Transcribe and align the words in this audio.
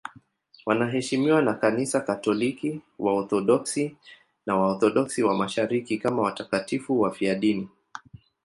Wanaheshimiwa 0.65 1.41
na 1.41 1.53
Kanisa 1.53 2.01
Katoliki, 2.01 2.81
Waorthodoksi 2.99 3.95
na 4.45 4.55
Waorthodoksi 4.55 5.23
wa 5.23 5.33
Mashariki 5.37 5.97
kama 5.97 6.21
watakatifu 6.23 6.99
wafiadini. 7.01 7.69